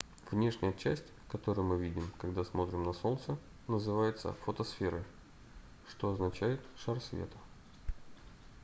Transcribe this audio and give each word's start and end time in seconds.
внешняя 0.31 0.73
часть 0.73 1.03
которую 1.29 1.67
мы 1.67 1.77
видим 1.77 2.11
когда 2.17 2.43
смотрим 2.43 2.81
на 2.81 2.91
солнце 2.91 3.37
называется 3.67 4.33
фотосферой 4.45 5.03
что 5.87 6.09
означает 6.11 6.59
шар 6.75 6.99
света 6.99 7.37